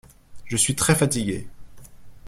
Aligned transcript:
Je 0.45 0.57
suis 0.57 0.73
très 0.73 0.95
fatigué. 0.95 1.47